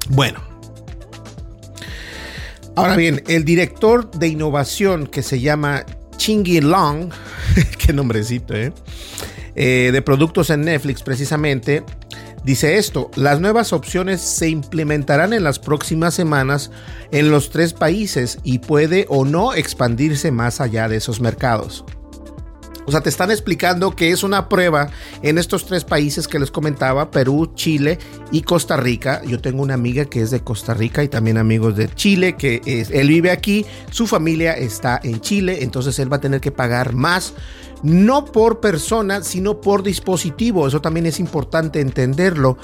Bueno. 0.10 0.40
Ahora 2.76 2.96
bien, 2.96 3.24
el 3.28 3.46
director 3.46 4.10
de 4.12 4.28
innovación 4.28 5.08
que 5.08 5.22
se 5.22 5.40
llama 5.40 5.86
Chingy 6.18 6.62
Long, 6.62 7.12
qué 7.78 7.94
nombrecito, 7.94 8.56
¿eh? 8.56 8.74
¿eh? 9.56 9.90
de 9.92 10.02
productos 10.02 10.50
en 10.50 10.62
Netflix 10.62 11.04
precisamente, 11.04 11.84
dice 12.44 12.78
esto, 12.78 13.12
las 13.16 13.40
nuevas 13.40 13.74
opciones 13.74 14.22
se 14.22 14.50
implementarán 14.50 15.34
en 15.34 15.44
las 15.44 15.60
próximas 15.60 16.16
semanas 16.16 16.72
en 17.12 17.30
los 17.30 17.52
tres 17.52 17.74
países 17.74 18.40
y 18.44 18.60
puede 18.60 19.06
o 19.10 19.24
no 19.26 19.54
expandirse 19.54 20.32
más 20.32 20.60
allá 20.60 20.88
de 20.90 20.98
esos 20.98 21.22
mercados. 21.22 21.86
O 22.86 22.92
sea, 22.92 23.02
te 23.02 23.10
están 23.10 23.32
explicando 23.32 23.96
que 23.96 24.12
es 24.12 24.24
una 24.24 24.50
prueba 24.50 24.90
en 25.22 25.38
estos 25.38 25.66
tres 25.66 25.84
países 25.84 26.28
que 26.28 26.40
les 26.40 26.52
comentaba, 26.52 27.12
Perú, 27.12 27.52
Chile 27.56 28.00
y 28.32 28.42
Costa 28.42 28.78
Rica. 28.78 29.22
Yo 29.26 29.40
tengo 29.40 29.62
una 29.62 29.74
amiga 29.74 30.06
que 30.06 30.22
es 30.22 30.32
de 30.32 30.42
Costa 30.42 30.74
Rica 30.74 31.04
y 31.04 31.08
también 31.08 31.38
amigos 31.38 31.76
de 31.76 31.90
Chile, 31.90 32.36
que 32.36 32.62
él 32.66 33.08
vive 33.08 33.32
aquí, 33.32 33.66
su 33.92 34.08
familia 34.08 34.54
está 34.54 35.00
en 35.04 35.22
Chile, 35.22 35.60
entonces 35.62 35.98
él 36.00 36.12
va 36.12 36.18
a 36.18 36.22
tener 36.22 36.42
que 36.42 36.52
pagar 36.52 36.94
más, 36.94 37.34
no 37.84 38.26
por 38.26 38.60
persona, 38.60 39.24
sino 39.24 39.62
por 39.62 39.84
dispositivo. 39.84 40.68
Eso 40.68 40.82
también 40.82 41.06
es 41.06 41.20
importante 41.20 41.80
entenderlo. 41.80 42.58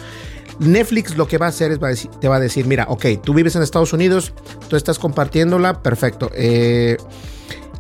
Netflix 0.60 1.16
lo 1.16 1.28
que 1.28 1.38
va 1.38 1.46
a 1.46 1.50
hacer 1.50 1.72
es 1.72 2.10
te 2.20 2.28
va 2.28 2.36
a 2.36 2.40
decir, 2.40 2.66
mira, 2.66 2.86
ok, 2.90 3.06
tú 3.24 3.34
vives 3.34 3.56
en 3.56 3.62
Estados 3.62 3.94
Unidos, 3.94 4.34
tú 4.68 4.76
estás 4.76 5.00
compartiéndola, 5.00 5.82
perfecto. 5.82 6.30
Eh, 6.34 6.98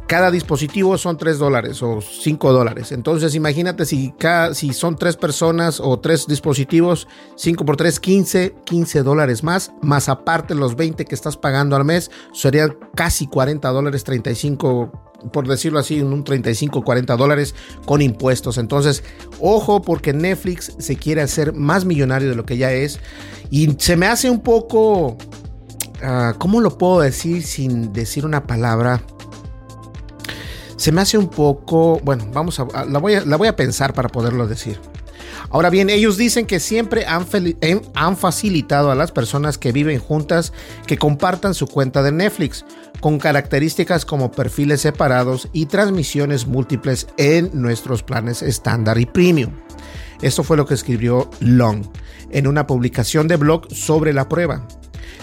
cada 0.09 0.31
dispositivo 0.31 0.97
son 0.97 1.17
3 1.17 1.37
dólares 1.37 1.83
o 1.83 2.01
5 2.01 2.51
dólares. 2.51 2.91
Entonces 2.91 3.35
imagínate 3.35 3.85
si, 3.85 4.11
cada, 4.17 4.55
si 4.55 4.73
son 4.73 4.95
3 4.95 5.15
personas 5.17 5.79
o 5.79 5.99
3 5.99 6.25
dispositivos, 6.25 7.07
5 7.35 7.63
por 7.63 7.77
3, 7.77 7.99
15, 7.99 8.55
15 8.65 9.03
dólares 9.03 9.43
más, 9.43 9.71
más 9.83 10.09
aparte 10.09 10.55
los 10.55 10.75
20 10.75 11.05
que 11.05 11.13
estás 11.13 11.37
pagando 11.37 11.75
al 11.75 11.85
mes, 11.85 12.09
serían 12.33 12.75
casi 12.95 13.27
40 13.27 13.69
dólares, 13.69 14.03
35 14.03 14.91
por 15.31 15.47
decirlo 15.47 15.77
así, 15.77 16.01
un 16.01 16.23
35, 16.23 16.81
40 16.83 17.15
dólares 17.15 17.53
con 17.85 18.01
impuestos. 18.01 18.57
Entonces, 18.57 19.03
ojo 19.39 19.83
porque 19.83 20.11
Netflix 20.11 20.73
se 20.79 20.95
quiere 20.95 21.21
hacer 21.21 21.53
más 21.53 21.85
millonario 21.85 22.29
de 22.29 22.35
lo 22.35 22.45
que 22.47 22.57
ya 22.57 22.71
es. 22.71 22.99
Y 23.51 23.75
se 23.77 23.95
me 23.95 24.07
hace 24.07 24.31
un 24.31 24.39
poco, 24.39 25.17
uh, 26.01 26.37
¿cómo 26.39 26.61
lo 26.61 26.79
puedo 26.79 27.01
decir 27.01 27.43
sin 27.43 27.93
decir 27.93 28.25
una 28.25 28.47
palabra? 28.47 29.03
Se 30.79 30.93
me 30.93 31.01
hace 31.01 31.17
un 31.17 31.27
poco, 31.27 31.99
bueno, 32.05 32.25
vamos 32.31 32.57
a, 32.57 32.85
la 32.85 32.99
voy 32.99 33.15
a, 33.15 33.25
la 33.25 33.35
voy 33.35 33.49
a 33.49 33.55
pensar 33.57 33.93
para 33.93 34.07
poderlo 34.07 34.47
decir. 34.47 34.79
Ahora 35.49 35.69
bien, 35.69 35.89
ellos 35.89 36.15
dicen 36.15 36.45
que 36.45 36.61
siempre 36.61 37.05
han, 37.05 37.25
han, 37.95 38.15
facilitado 38.15 38.89
a 38.89 38.95
las 38.95 39.11
personas 39.11 39.57
que 39.57 39.73
viven 39.73 39.99
juntas 39.99 40.53
que 40.87 40.97
compartan 40.97 41.53
su 41.53 41.67
cuenta 41.67 42.01
de 42.01 42.13
Netflix, 42.13 42.63
con 43.01 43.19
características 43.19 44.05
como 44.05 44.31
perfiles 44.31 44.79
separados 44.79 45.49
y 45.51 45.65
transmisiones 45.65 46.47
múltiples 46.47 47.07
en 47.17 47.49
nuestros 47.53 48.01
planes 48.01 48.41
estándar 48.41 48.99
y 48.99 49.05
premium. 49.05 49.51
Esto 50.21 50.43
fue 50.43 50.55
lo 50.55 50.65
que 50.65 50.75
escribió 50.75 51.29
Long 51.41 51.83
en 52.31 52.47
una 52.47 52.67
publicación 52.67 53.27
de 53.27 53.35
blog 53.35 53.67
sobre 53.69 54.13
la 54.13 54.29
prueba. 54.29 54.65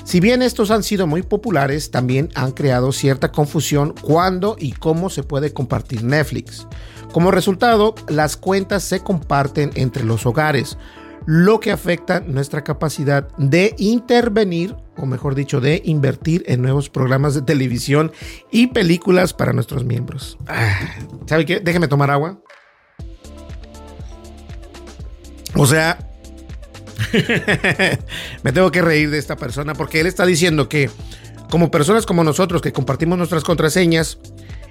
Si 0.04 0.20
bien 0.20 0.42
estos 0.42 0.70
han 0.70 0.82
sido 0.82 1.06
muy 1.06 1.22
populares, 1.22 1.90
también 1.90 2.28
han 2.34 2.52
creado 2.52 2.92
cierta 2.92 3.32
confusión 3.32 3.94
cuándo 4.00 4.56
y 4.58 4.72
cómo 4.72 5.10
se 5.10 5.22
puede 5.22 5.52
compartir 5.52 6.04
Netflix. 6.04 6.66
Como 7.12 7.30
resultado, 7.30 7.94
las 8.08 8.36
cuentas 8.36 8.82
se 8.82 9.00
comparten 9.00 9.70
entre 9.74 10.04
los 10.04 10.26
hogares, 10.26 10.76
lo 11.24 11.60
que 11.60 11.72
afecta 11.72 12.20
nuestra 12.20 12.62
capacidad 12.62 13.28
de 13.36 13.74
intervenir, 13.78 14.76
o 14.96 15.06
mejor 15.06 15.34
dicho, 15.34 15.60
de 15.60 15.82
invertir 15.84 16.44
en 16.46 16.62
nuevos 16.62 16.88
programas 16.88 17.34
de 17.34 17.42
televisión 17.42 18.12
y 18.50 18.68
películas 18.68 19.34
para 19.34 19.52
nuestros 19.52 19.84
miembros. 19.84 20.38
Ah, 20.46 20.78
¿Sabe 21.26 21.44
qué? 21.44 21.60
Déjeme 21.60 21.88
tomar 21.88 22.10
agua. 22.10 22.38
O 25.54 25.66
sea, 25.66 25.98
Me 28.42 28.52
tengo 28.52 28.70
que 28.70 28.82
reír 28.82 29.10
de 29.10 29.18
esta 29.18 29.36
persona 29.36 29.74
porque 29.74 30.00
él 30.00 30.06
está 30.06 30.26
diciendo 30.26 30.68
que 30.68 30.90
como 31.50 31.70
personas 31.70 32.06
como 32.06 32.24
nosotros 32.24 32.62
que 32.62 32.72
compartimos 32.72 33.18
nuestras 33.18 33.44
contraseñas, 33.44 34.18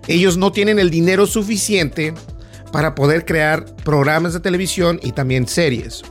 ellos 0.07 0.37
no 0.37 0.51
tienen 0.51 0.79
el 0.79 0.89
dinero 0.89 1.25
suficiente 1.25 2.13
para 2.71 2.95
poder 2.95 3.25
crear 3.25 3.65
programas 3.83 4.33
de 4.33 4.39
televisión 4.39 4.99
y 5.01 5.13
también 5.13 5.47
series. 5.47 6.03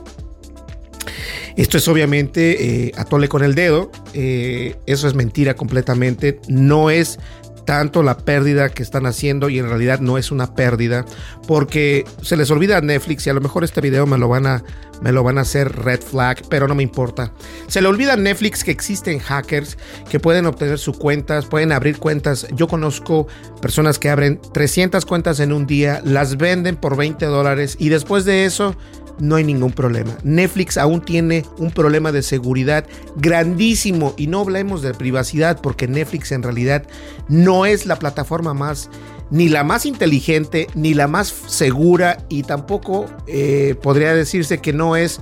Esto 1.55 1.77
es 1.77 1.87
obviamente 1.87 2.87
eh, 2.87 2.91
atole 2.97 3.29
con 3.29 3.43
el 3.43 3.55
dedo, 3.55 3.89
eh, 4.13 4.75
eso 4.87 5.07
es 5.07 5.13
mentira 5.13 5.55
completamente, 5.55 6.41
no 6.49 6.89
es 6.89 7.17
tanto 7.65 8.03
la 8.03 8.17
pérdida 8.17 8.69
que 8.69 8.83
están 8.83 9.05
haciendo 9.05 9.49
y 9.49 9.59
en 9.59 9.67
realidad 9.67 9.99
no 9.99 10.17
es 10.17 10.31
una 10.31 10.55
pérdida 10.55 11.05
porque 11.47 12.05
se 12.21 12.37
les 12.37 12.49
olvida 12.51 12.81
Netflix 12.81 13.27
y 13.27 13.29
a 13.29 13.33
lo 13.33 13.41
mejor 13.41 13.63
este 13.63 13.81
video 13.81 14.05
me 14.05 14.17
lo 14.17 14.27
van 14.27 14.47
a 14.47 14.63
me 15.01 15.11
lo 15.11 15.23
van 15.23 15.37
a 15.37 15.41
hacer 15.41 15.75
red 15.83 15.99
flag, 15.99 16.41
pero 16.49 16.67
no 16.67 16.75
me 16.75 16.83
importa. 16.83 17.31
Se 17.67 17.81
le 17.81 17.87
olvida 17.87 18.13
a 18.13 18.17
Netflix 18.17 18.63
que 18.63 18.71
existen 18.71 19.19
hackers 19.19 19.77
que 20.09 20.19
pueden 20.19 20.45
obtener 20.45 20.79
sus 20.79 20.97
cuentas, 20.97 21.45
pueden 21.45 21.71
abrir 21.71 21.97
cuentas. 21.97 22.47
Yo 22.53 22.67
conozco 22.67 23.27
personas 23.61 23.99
que 23.99 24.09
abren 24.09 24.39
300 24.53 25.05
cuentas 25.05 25.39
en 25.39 25.51
un 25.51 25.67
día, 25.67 26.01
las 26.05 26.37
venden 26.37 26.75
por 26.75 26.95
20 26.95 27.25
dólares 27.25 27.75
y 27.79 27.89
después 27.89 28.25
de 28.25 28.45
eso 28.45 28.75
no 29.19 29.35
hay 29.35 29.43
ningún 29.43 29.71
problema. 29.71 30.17
Netflix 30.23 30.77
aún 30.77 31.01
tiene 31.01 31.45
un 31.57 31.71
problema 31.71 32.11
de 32.11 32.21
seguridad 32.21 32.85
grandísimo 33.15 34.13
y 34.17 34.27
no 34.27 34.41
hablemos 34.41 34.81
de 34.81 34.93
privacidad 34.93 35.59
porque 35.61 35.87
Netflix 35.87 36.31
en 36.31 36.43
realidad 36.43 36.83
no 37.27 37.65
es 37.65 37.85
la 37.85 37.97
plataforma 37.97 38.53
más 38.53 38.89
ni 39.31 39.49
la 39.49 39.63
más 39.63 39.85
inteligente, 39.85 40.67
ni 40.75 40.93
la 40.93 41.07
más 41.07 41.27
segura 41.47 42.17
y 42.29 42.43
tampoco 42.43 43.07
eh, 43.27 43.75
podría 43.81 44.13
decirse 44.13 44.59
que 44.59 44.73
no 44.73 44.95
es 44.95 45.19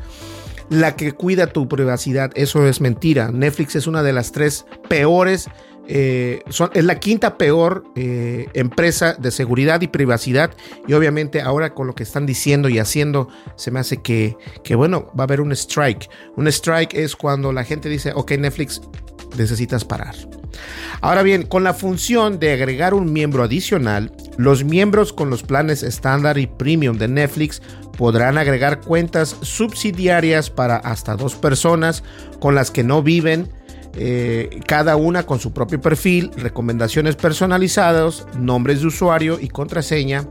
la 0.69 0.95
que 0.95 1.13
cuida 1.13 1.47
tu 1.47 1.67
privacidad. 1.67 2.31
Eso 2.35 2.67
es 2.67 2.81
mentira. 2.81 3.31
Netflix 3.31 3.75
es 3.75 3.87
una 3.87 4.03
de 4.03 4.13
las 4.13 4.31
tres 4.31 4.65
peores 4.89 5.49
eh, 5.87 6.41
son, 6.49 6.69
es 6.73 6.83
la 6.85 6.99
quinta 6.99 7.37
peor 7.37 7.83
eh, 7.95 8.47
empresa 8.53 9.13
de 9.13 9.31
seguridad 9.31 9.81
y 9.81 9.87
privacidad. 9.87 10.51
Y 10.87 10.93
obviamente 10.93 11.41
ahora 11.41 11.73
con 11.73 11.87
lo 11.87 11.95
que 11.95 12.03
están 12.03 12.25
diciendo 12.25 12.69
y 12.69 12.79
haciendo, 12.79 13.29
se 13.55 13.71
me 13.71 13.79
hace 13.79 14.01
que, 14.01 14.37
que, 14.63 14.75
bueno, 14.75 15.11
va 15.17 15.23
a 15.23 15.27
haber 15.27 15.41
un 15.41 15.51
strike. 15.51 16.09
Un 16.35 16.47
strike 16.47 16.93
es 16.93 17.15
cuando 17.15 17.51
la 17.51 17.63
gente 17.63 17.89
dice, 17.89 18.11
ok 18.15 18.31
Netflix, 18.33 18.81
necesitas 19.37 19.83
parar. 19.83 20.15
Ahora 21.01 21.23
bien, 21.23 21.43
con 21.43 21.63
la 21.63 21.73
función 21.73 22.39
de 22.39 22.53
agregar 22.53 22.93
un 22.93 23.11
miembro 23.11 23.43
adicional, 23.43 24.13
los 24.37 24.63
miembros 24.63 25.11
con 25.11 25.29
los 25.29 25.43
planes 25.43 25.83
estándar 25.83 26.37
y 26.37 26.47
premium 26.47 26.97
de 26.97 27.07
Netflix 27.07 27.61
podrán 27.97 28.37
agregar 28.37 28.81
cuentas 28.81 29.35
subsidiarias 29.41 30.49
para 30.49 30.77
hasta 30.77 31.15
dos 31.15 31.35
personas 31.35 32.03
con 32.39 32.55
las 32.55 32.71
que 32.71 32.83
no 32.83 33.03
viven 33.03 33.49
eh, 33.95 34.59
cada 34.67 34.95
una 34.95 35.23
con 35.23 35.39
su 35.39 35.53
propio 35.53 35.79
perfil, 35.79 36.31
recomendaciones 36.35 37.15
personalizadas, 37.15 38.25
nombres 38.39 38.81
de 38.81 38.87
usuario 38.87 39.37
y 39.39 39.49
contraseña, 39.49 40.27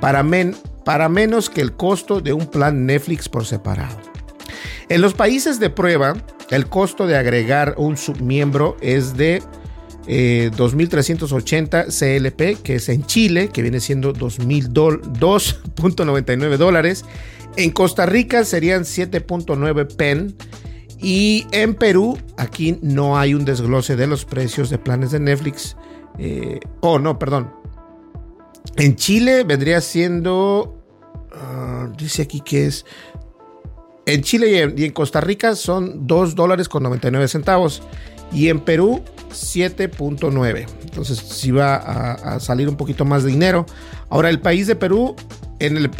para, 0.00 0.24
menos 0.24 1.48
que 1.48 1.60
el 1.60 1.74
costo 1.74 2.20
de 2.20 2.32
un 2.32 2.46
plan 2.46 2.86
Netflix 2.86 3.28
por 3.28 3.46
separado. 3.46 3.96
En 4.88 5.00
los 5.00 5.14
países 5.14 5.60
de 5.60 5.70
prueba, 5.70 6.14
el 6.50 6.68
costo 6.68 7.06
de 7.06 7.16
agregar 7.16 7.76
un 7.78 7.96
submiembro 7.96 8.76
es 8.80 9.16
de 9.16 9.40
2.380 10.06 11.86
eh, 11.86 12.20
CLP, 12.20 12.60
que 12.62 12.74
es 12.74 12.88
en 12.88 13.06
Chile, 13.06 13.48
que 13.48 13.62
viene 13.62 13.78
siendo 13.80 14.12
2.002.99 14.12 16.56
dólares. 16.56 17.04
En 17.56 17.70
Costa 17.70 18.06
Rica 18.06 18.44
serían 18.44 18.82
7.9 18.82 19.96
PEN 19.96 20.34
y 21.04 21.46
en 21.52 21.74
Perú, 21.74 22.16
aquí 22.38 22.78
no 22.80 23.18
hay 23.18 23.34
un 23.34 23.44
desglose 23.44 23.94
de 23.94 24.06
los 24.06 24.24
precios 24.24 24.70
de 24.70 24.78
planes 24.78 25.10
de 25.10 25.20
Netflix. 25.20 25.76
Eh, 26.18 26.60
oh, 26.80 26.98
no, 26.98 27.18
perdón. 27.18 27.52
En 28.76 28.96
Chile 28.96 29.44
vendría 29.44 29.82
siendo. 29.82 30.82
Ah, 31.30 31.92
dice 31.98 32.22
aquí 32.22 32.40
que 32.40 32.64
es. 32.64 32.86
En 34.06 34.22
Chile 34.22 34.72
y 34.74 34.84
en, 34.84 34.92
Costa 34.92 35.20
Rica 35.20 35.54
son 35.56 36.06
2 36.06 36.34
dólares 36.34 36.70
con 36.70 36.82
99 36.82 37.28
centavos. 37.28 37.82
Y 38.32 38.48
en 38.48 38.60
Perú, 38.60 39.02
7.9. 39.30 40.66
Entonces, 40.84 41.18
sí 41.18 41.50
va 41.50 41.76
a, 41.76 42.40
salir 42.40 42.66
un 42.66 42.78
poquito 42.78 43.04
más 43.04 43.24
de 43.24 43.30
dinero. 43.30 43.66
Ahora, 44.08 44.30
el 44.30 44.40
país 44.40 44.66
de 44.66 44.74
Perú, 44.74 45.16
en 45.58 45.76
el, 45.76 45.90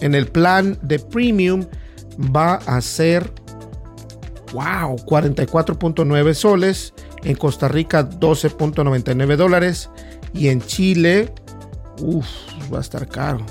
en 0.00 0.14
el 0.16 0.26
plan 0.26 0.76
de 0.82 0.98
premium, 0.98 1.66
va 2.18 2.54
a 2.54 2.80
ser 2.80 3.43
wow, 4.54 4.96
44.9 4.96 6.34
soles. 6.34 6.94
En 7.22 7.36
Costa 7.36 7.68
Rica 7.68 8.08
12.99 8.08 9.36
dólares. 9.36 9.90
Y 10.32 10.48
en 10.48 10.62
Chile, 10.62 11.32
uff, 12.00 12.26
va 12.72 12.78
a 12.78 12.80
estar 12.80 13.06
caro. 13.08 13.44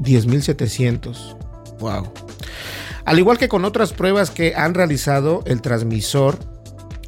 10.700. 0.00 1.36
Wow. 1.78 2.10
Al 3.04 3.18
igual 3.18 3.38
que 3.38 3.48
con 3.48 3.64
otras 3.64 3.92
pruebas 3.92 4.30
que 4.30 4.54
han 4.54 4.74
realizado 4.74 5.42
el 5.46 5.60
transmisor 5.60 6.38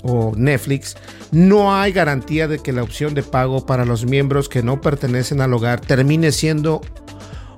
o 0.02 0.33
Netflix, 0.37 0.97
no 1.30 1.75
hay 1.75 1.92
garantía 1.92 2.49
de 2.49 2.59
que 2.59 2.73
la 2.73 2.83
opción 2.83 3.14
de 3.14 3.23
pago 3.23 3.64
para 3.64 3.85
los 3.85 4.04
miembros 4.04 4.49
que 4.49 4.62
no 4.62 4.80
pertenecen 4.80 5.40
al 5.40 5.54
hogar 5.54 5.80
termine 5.80 6.33
siendo 6.33 6.80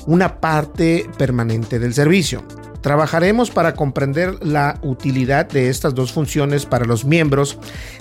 una 0.06 0.40
parte 0.40 1.08
permanente 1.18 1.78
del 1.78 1.94
servicio. 1.94 2.44
Trabajaremos 2.86 3.50
para 3.50 3.74
comprender 3.74 4.46
la 4.46 4.78
utilidad 4.80 5.48
de 5.48 5.70
estas 5.70 5.92
dos 5.92 6.12
funciones 6.12 6.66
para 6.66 6.84
los 6.84 7.04
miembros 7.04 7.58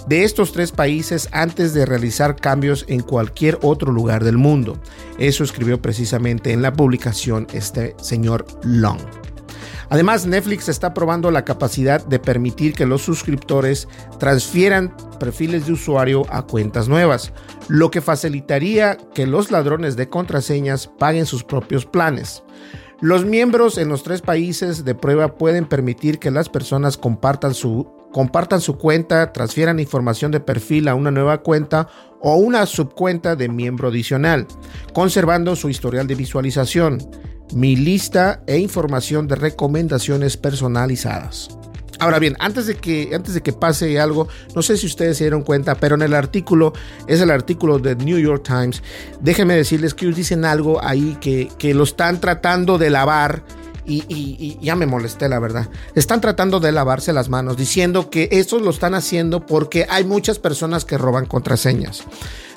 de 0.07 0.23
estos 0.23 0.51
tres 0.51 0.71
países 0.71 1.27
antes 1.31 1.73
de 1.73 1.87
realizar 1.87 2.35
cambios 2.35 2.85
en 2.87 2.99
cualquier 2.99 3.57
otro 3.63 3.91
lugar 3.91 4.23
del 4.23 4.37
mundo. 4.37 4.79
Eso 5.17 5.43
escribió 5.43 5.81
precisamente 5.81 6.51
en 6.51 6.61
la 6.61 6.71
publicación 6.71 7.47
este 7.51 7.95
señor 7.99 8.45
Long. 8.61 8.99
Además, 9.89 10.27
Netflix 10.27 10.69
está 10.69 10.93
probando 10.93 11.31
la 11.31 11.45
capacidad 11.45 12.05
de 12.05 12.19
permitir 12.19 12.73
que 12.73 12.85
los 12.85 13.01
suscriptores 13.01 13.87
transfieran 14.19 14.95
perfiles 15.19 15.65
de 15.65 15.73
usuario 15.73 16.27
a 16.29 16.43
cuentas 16.43 16.87
nuevas, 16.87 17.33
lo 17.69 17.89
que 17.89 18.01
facilitaría 18.01 18.99
que 19.15 19.25
los 19.25 19.49
ladrones 19.49 19.95
de 19.95 20.09
contraseñas 20.09 20.85
paguen 20.85 21.25
sus 21.25 21.43
propios 21.43 21.87
planes. 21.87 22.43
Los 23.01 23.25
miembros 23.25 23.77
en 23.77 23.89
los 23.89 24.03
tres 24.03 24.21
países 24.21 24.85
de 24.85 24.95
prueba 24.95 25.37
pueden 25.37 25.65
permitir 25.65 26.17
que 26.17 26.31
las 26.31 26.47
personas 26.47 26.97
compartan 26.97 27.53
su, 27.53 27.91
compartan 28.13 28.61
su 28.61 28.77
cuenta, 28.77 29.33
transfieran 29.33 29.81
información 29.81 30.31
de 30.31 30.39
perfil 30.39 30.87
a 30.87 30.95
una 30.95 31.11
nueva 31.11 31.39
cuenta 31.39 31.89
o 32.21 32.37
una 32.37 32.65
subcuenta 32.65 33.35
de 33.35 33.49
miembro 33.49 33.89
adicional, 33.89 34.47
conservando 34.93 35.57
su 35.57 35.69
historial 35.69 36.07
de 36.07 36.15
visualización, 36.15 36.99
mi 37.53 37.75
lista 37.75 38.41
e 38.47 38.59
información 38.59 39.27
de 39.27 39.35
recomendaciones 39.35 40.37
personalizadas. 40.37 41.49
Ahora 41.99 42.19
bien, 42.19 42.35
antes 42.39 42.67
de, 42.67 42.75
que, 42.75 43.11
antes 43.13 43.33
de 43.33 43.41
que 43.41 43.53
pase 43.53 43.99
algo, 43.99 44.27
no 44.53 44.61
sé 44.61 44.77
si 44.77 44.85
ustedes 44.85 45.17
se 45.17 45.23
dieron 45.23 45.43
cuenta, 45.43 45.75
pero 45.75 45.95
en 45.95 46.01
el 46.01 46.13
artículo, 46.13 46.73
es 47.07 47.21
el 47.21 47.31
artículo 47.31 47.79
de 47.79 47.95
New 47.95 48.17
York 48.17 48.43
Times, 48.43 48.83
déjenme 49.21 49.55
decirles 49.55 49.93
que 49.93 50.05
dicen 50.07 50.45
algo 50.45 50.83
ahí 50.83 51.17
que, 51.21 51.49
que 51.57 51.73
lo 51.73 51.83
están 51.83 52.19
tratando 52.19 52.77
de 52.77 52.89
lavar. 52.89 53.43
Y, 53.87 54.57
ya 54.61 54.75
me 54.75 54.87
molesté, 54.87 55.29
la 55.29 55.37
verdad. 55.37 55.69
Están 55.93 56.19
tratando 56.19 56.59
de 56.59 56.71
lavarse 56.71 57.13
las 57.13 57.29
manos, 57.29 57.55
diciendo 57.55 58.09
que 58.09 58.29
eso 58.31 58.57
lo 58.57 58.71
están 58.71 58.95
haciendo 58.95 59.45
porque 59.45 59.85
hay 59.87 60.05
muchas 60.05 60.39
personas 60.39 60.85
que 60.85 60.97
roban 60.97 61.27
contraseñas. 61.27 62.03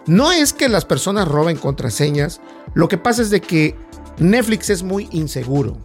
No 0.07 0.33
es 0.33 0.55
que 0.55 0.71
las 0.71 0.87
personas 0.87 1.29
roben 1.29 1.59
contraseñas, 1.59 2.41
lo 2.73 2.89
que 2.89 2.97
pasa 2.97 3.21
es 3.21 3.29
de 3.29 3.43
que 3.43 3.77
Netflix 4.19 4.71
es 4.71 4.83
muy 4.83 5.07
inseguro. 5.13 5.77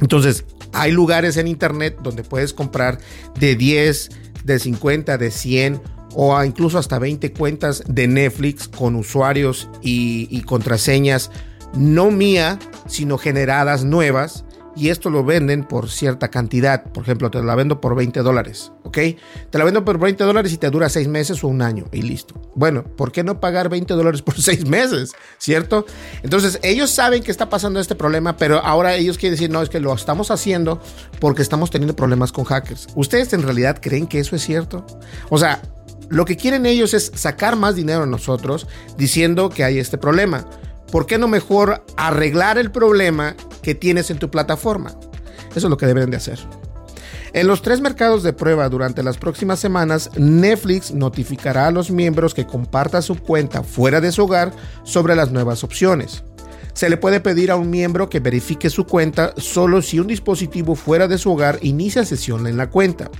Entonces, 0.00 0.44
hay 0.76 0.92
lugares 0.92 1.36
en 1.36 1.48
internet 1.48 1.98
donde 2.02 2.22
puedes 2.22 2.52
comprar 2.52 2.98
de 3.38 3.56
10, 3.56 4.10
de 4.44 4.58
50, 4.58 5.18
de 5.18 5.30
100 5.30 5.82
o 6.14 6.42
incluso 6.42 6.78
hasta 6.78 6.98
20 6.98 7.32
cuentas 7.32 7.82
de 7.86 8.08
Netflix 8.08 8.68
con 8.68 8.96
usuarios 8.96 9.68
y, 9.82 10.28
y 10.30 10.42
contraseñas 10.42 11.30
no 11.74 12.10
mía, 12.10 12.58
sino 12.86 13.18
generadas 13.18 13.84
nuevas 13.84 14.45
y 14.76 14.90
esto 14.90 15.10
lo 15.10 15.24
venden 15.24 15.64
por 15.64 15.90
cierta 15.90 16.28
cantidad. 16.28 16.84
Por 16.92 17.02
ejemplo, 17.02 17.30
te 17.30 17.42
la 17.42 17.54
vendo 17.54 17.80
por 17.80 17.96
20 17.96 18.20
dólares, 18.20 18.72
¿ok? 18.84 18.98
Te 19.50 19.58
la 19.58 19.64
vendo 19.64 19.84
por 19.84 19.98
20 19.98 20.22
dólares 20.24 20.52
y 20.52 20.58
te 20.58 20.70
dura 20.70 20.88
6 20.88 21.08
meses 21.08 21.42
o 21.42 21.48
un 21.48 21.62
año 21.62 21.86
y 21.92 22.02
listo. 22.02 22.34
Bueno, 22.54 22.84
¿por 22.84 23.10
qué 23.10 23.24
no 23.24 23.40
pagar 23.40 23.68
20 23.68 23.94
dólares 23.94 24.22
por 24.22 24.34
6 24.40 24.66
meses? 24.66 25.12
¿Cierto? 25.38 25.86
Entonces, 26.22 26.60
ellos 26.62 26.90
saben 26.90 27.22
que 27.22 27.30
está 27.30 27.48
pasando 27.48 27.80
este 27.80 27.94
problema, 27.94 28.36
pero 28.36 28.58
ahora 28.58 28.94
ellos 28.94 29.18
quieren 29.18 29.34
decir, 29.34 29.50
no, 29.50 29.62
es 29.62 29.70
que 29.70 29.80
lo 29.80 29.94
estamos 29.94 30.30
haciendo 30.30 30.80
porque 31.18 31.42
estamos 31.42 31.70
teniendo 31.70 31.96
problemas 31.96 32.30
con 32.30 32.44
hackers. 32.44 32.88
¿Ustedes 32.94 33.32
en 33.32 33.42
realidad 33.42 33.78
creen 33.80 34.06
que 34.06 34.20
eso 34.20 34.36
es 34.36 34.42
cierto? 34.42 34.86
O 35.30 35.38
sea, 35.38 35.62
lo 36.08 36.24
que 36.24 36.36
quieren 36.36 36.66
ellos 36.66 36.94
es 36.94 37.10
sacar 37.14 37.56
más 37.56 37.74
dinero 37.74 38.04
a 38.04 38.06
nosotros 38.06 38.66
diciendo 38.96 39.50
que 39.50 39.64
hay 39.64 39.78
este 39.78 39.98
problema. 39.98 40.46
¿Por 40.96 41.04
qué 41.04 41.18
no 41.18 41.28
mejor 41.28 41.84
arreglar 41.98 42.56
el 42.56 42.70
problema 42.70 43.36
que 43.60 43.74
tienes 43.74 44.10
en 44.10 44.18
tu 44.18 44.30
plataforma? 44.30 44.98
Eso 45.54 45.66
es 45.66 45.70
lo 45.70 45.76
que 45.76 45.84
deben 45.84 46.10
de 46.10 46.16
hacer. 46.16 46.38
En 47.34 47.46
los 47.46 47.60
tres 47.60 47.82
mercados 47.82 48.22
de 48.22 48.32
prueba 48.32 48.66
durante 48.70 49.02
las 49.02 49.18
próximas 49.18 49.60
semanas, 49.60 50.10
Netflix 50.16 50.94
notificará 50.94 51.66
a 51.66 51.70
los 51.70 51.90
miembros 51.90 52.32
que 52.32 52.46
compartan 52.46 53.02
su 53.02 53.16
cuenta 53.16 53.62
fuera 53.62 54.00
de 54.00 54.10
su 54.10 54.24
hogar 54.24 54.52
sobre 54.84 55.14
las 55.14 55.30
nuevas 55.30 55.64
opciones. 55.64 56.24
Se 56.72 56.88
le 56.88 56.96
puede 56.96 57.20
pedir 57.20 57.50
a 57.50 57.56
un 57.56 57.68
miembro 57.68 58.08
que 58.08 58.20
verifique 58.20 58.70
su 58.70 58.86
cuenta 58.86 59.34
solo 59.36 59.82
si 59.82 59.98
un 59.98 60.06
dispositivo 60.06 60.74
fuera 60.76 61.08
de 61.08 61.18
su 61.18 61.30
hogar 61.30 61.58
inicia 61.60 62.06
sesión 62.06 62.46
en 62.46 62.56
la 62.56 62.70
cuenta. 62.70 63.10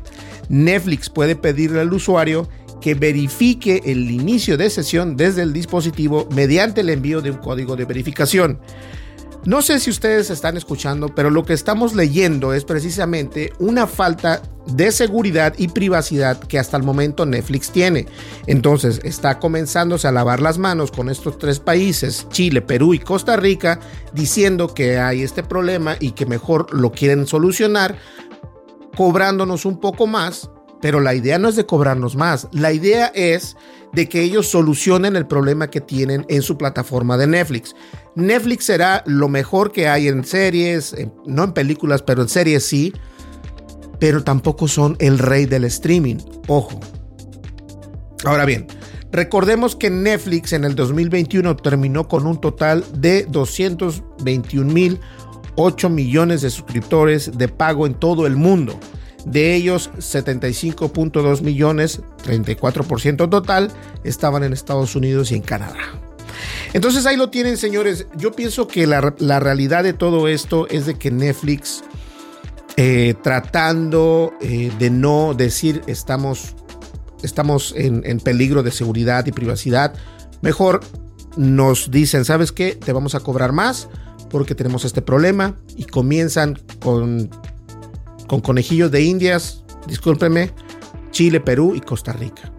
Netflix 0.48 1.10
puede 1.10 1.36
pedirle 1.36 1.80
al 1.80 1.92
usuario 1.92 2.48
que 2.80 2.94
verifique 2.94 3.82
el 3.84 4.10
inicio 4.10 4.56
de 4.56 4.70
sesión 4.70 5.16
desde 5.16 5.42
el 5.42 5.52
dispositivo 5.52 6.28
mediante 6.30 6.80
el 6.82 6.90
envío 6.90 7.20
de 7.20 7.30
un 7.30 7.38
código 7.38 7.76
de 7.76 7.84
verificación. 7.84 8.58
No 9.46 9.62
sé 9.62 9.78
si 9.78 9.90
ustedes 9.90 10.28
están 10.30 10.56
escuchando, 10.56 11.14
pero 11.14 11.30
lo 11.30 11.44
que 11.44 11.52
estamos 11.52 11.94
leyendo 11.94 12.52
es 12.52 12.64
precisamente 12.64 13.52
una 13.60 13.86
falta 13.86 14.42
de 14.66 14.90
seguridad 14.90 15.54
y 15.56 15.68
privacidad 15.68 16.40
que 16.40 16.58
hasta 16.58 16.76
el 16.76 16.82
momento 16.82 17.24
Netflix 17.24 17.70
tiene. 17.70 18.06
Entonces 18.48 19.00
está 19.04 19.38
comenzándose 19.38 20.08
a 20.08 20.12
lavar 20.12 20.40
las 20.40 20.58
manos 20.58 20.90
con 20.90 21.08
estos 21.08 21.38
tres 21.38 21.60
países, 21.60 22.26
Chile, 22.30 22.60
Perú 22.60 22.92
y 22.92 22.98
Costa 22.98 23.36
Rica, 23.36 23.78
diciendo 24.12 24.74
que 24.74 24.98
hay 24.98 25.22
este 25.22 25.44
problema 25.44 25.96
y 26.00 26.10
que 26.10 26.26
mejor 26.26 26.74
lo 26.74 26.90
quieren 26.90 27.28
solucionar 27.28 27.96
cobrándonos 28.96 29.64
un 29.64 29.78
poco 29.78 30.08
más 30.08 30.50
pero 30.80 31.00
la 31.00 31.14
idea 31.14 31.38
no 31.38 31.48
es 31.48 31.56
de 31.56 31.66
cobrarnos 31.66 32.16
más, 32.16 32.48
la 32.52 32.72
idea 32.72 33.06
es 33.14 33.56
de 33.92 34.08
que 34.08 34.22
ellos 34.22 34.48
solucionen 34.48 35.16
el 35.16 35.26
problema 35.26 35.70
que 35.70 35.80
tienen 35.80 36.26
en 36.28 36.42
su 36.42 36.58
plataforma 36.58 37.16
de 37.16 37.26
Netflix. 37.26 37.74
Netflix 38.14 38.64
será 38.64 39.02
lo 39.06 39.28
mejor 39.28 39.72
que 39.72 39.88
hay 39.88 40.08
en 40.08 40.24
series, 40.24 40.94
no 41.26 41.44
en 41.44 41.52
películas, 41.52 42.02
pero 42.02 42.22
en 42.22 42.28
series 42.28 42.64
sí, 42.64 42.92
pero 43.98 44.22
tampoco 44.22 44.68
son 44.68 44.96
el 44.98 45.18
rey 45.18 45.46
del 45.46 45.64
streaming, 45.64 46.16
ojo. 46.48 46.78
Ahora 48.24 48.44
bien, 48.44 48.66
recordemos 49.12 49.76
que 49.76 49.88
Netflix 49.88 50.52
en 50.52 50.64
el 50.64 50.74
2021 50.74 51.56
terminó 51.56 52.08
con 52.08 52.26
un 52.26 52.40
total 52.40 52.84
de 52.92 53.24
221 53.24 54.72
mil 54.72 55.00
8 55.56 55.88
millones 55.88 56.42
de 56.42 56.50
suscriptores 56.50 57.36
de 57.36 57.48
pago 57.48 57.86
en 57.86 57.94
todo 57.94 58.26
el 58.26 58.36
mundo. 58.36 58.78
De 59.26 59.56
ellos, 59.56 59.90
75.2 59.98 61.42
millones, 61.42 62.00
34% 62.24 63.28
total, 63.28 63.72
estaban 64.04 64.44
en 64.44 64.52
Estados 64.52 64.94
Unidos 64.94 65.32
y 65.32 65.34
en 65.34 65.42
Canadá. 65.42 65.74
Entonces 66.72 67.06
ahí 67.06 67.16
lo 67.16 67.28
tienen, 67.28 67.56
señores. 67.56 68.06
Yo 68.16 68.32
pienso 68.32 68.68
que 68.68 68.86
la, 68.86 69.00
realidad 69.40 69.82
de 69.82 69.92
todo 69.94 70.28
esto 70.28 70.68
es 70.68 70.86
de 70.86 70.94
que 70.94 71.10
Netflix, 71.10 71.82
eh, 72.76 73.14
tratando 73.20 74.32
eh, 74.40 74.70
de 74.78 74.90
no 74.90 75.34
decir 75.34 75.82
estamos, 75.88 76.54
estamos 77.24 77.74
en, 77.76 78.02
en 78.06 78.20
peligro 78.20 78.62
de 78.62 78.70
seguridad 78.70 79.26
y 79.26 79.32
privacidad, 79.32 79.92
mejor 80.40 80.82
nos 81.36 81.90
dicen, 81.90 82.24
¿sabes 82.24 82.52
qué? 82.52 82.76
Te 82.76 82.92
vamos 82.92 83.16
a 83.16 83.20
cobrar 83.20 83.52
más 83.52 83.88
porque 84.30 84.54
tenemos 84.54 84.84
este 84.84 85.02
problema 85.02 85.56
y 85.76 85.84
comienzan 85.84 86.58
con 86.80 87.30
con 88.26 88.40
conejillos 88.40 88.90
de 88.90 89.02
indias, 89.02 89.64
discúlpeme, 89.86 90.52
Chile, 91.10 91.40
Perú 91.40 91.74
y 91.74 91.80
Costa 91.80 92.12
Rica. 92.12 92.52